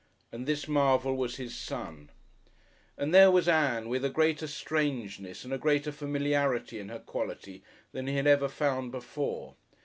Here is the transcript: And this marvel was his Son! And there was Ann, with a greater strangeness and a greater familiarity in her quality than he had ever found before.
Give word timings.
And 0.31 0.47
this 0.47 0.67
marvel 0.67 1.15
was 1.15 1.35
his 1.35 1.55
Son! 1.55 2.09
And 2.97 3.13
there 3.13 3.29
was 3.29 3.47
Ann, 3.47 3.87
with 3.87 4.03
a 4.03 4.09
greater 4.09 4.47
strangeness 4.47 5.43
and 5.43 5.53
a 5.53 5.59
greater 5.59 5.91
familiarity 5.91 6.79
in 6.79 6.89
her 6.89 6.97
quality 6.97 7.63
than 7.91 8.07
he 8.07 8.15
had 8.15 8.25
ever 8.25 8.49
found 8.49 8.91
before. 8.91 9.57